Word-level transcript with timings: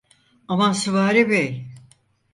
Aman 0.47 0.71
Süvari 0.73 1.29
Bey… 1.29 1.67